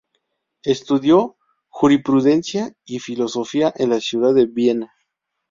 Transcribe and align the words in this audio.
Estudió 0.63 1.37
Jurisprudencia 1.69 2.73
y 2.85 2.97
Filosofía 2.97 3.71
en 3.77 3.91
la 3.91 3.99
ciudad 4.01 4.33
de 4.33 4.47
Viena. 4.47 4.91